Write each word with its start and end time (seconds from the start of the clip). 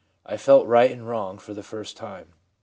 I 0.25 0.35
felt 0.35 0.65
right 0.65 0.89
and 0.89 1.07
wrong 1.07 1.37
for 1.37 1.53
the 1.53 1.61
first 1.61 1.95
time. 1.95 2.33